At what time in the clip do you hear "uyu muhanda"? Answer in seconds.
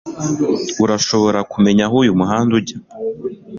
2.03-2.51